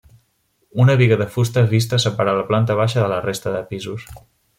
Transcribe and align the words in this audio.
Una 0.85 0.95
biga 1.01 1.17
de 1.21 1.27
fusta 1.35 1.63
vista 1.73 1.99
separa 2.05 2.35
la 2.39 2.47
planta 2.51 2.79
baixa 2.83 3.05
de 3.05 3.11
la 3.13 3.21
resta 3.27 3.55
de 3.57 3.61
pisos. 3.75 4.09